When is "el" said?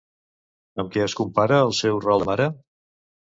1.65-1.75